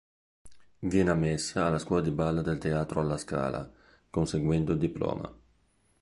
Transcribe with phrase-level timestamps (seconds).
[0.79, 3.71] Viene ammessa alla Scuola di Ballo del Teatro alla Scala
[4.09, 5.31] conseguendo il Diploma.